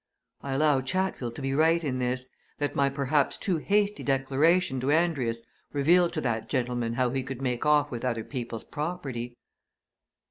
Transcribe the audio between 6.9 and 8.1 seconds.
how he could make off with